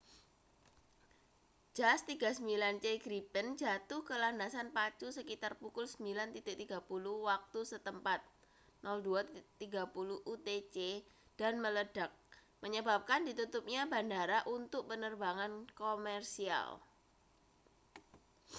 [1.77, 6.57] jas 39c gripen jatuh ke landasan pacu sekitar pukul 9.30
[7.29, 8.19] waktu setempat
[8.81, 9.45] 0230
[10.33, 10.75] utc
[11.39, 12.09] dan meledak
[12.65, 16.67] menyebabkan ditutupnya bandara untuk penerbangan komersial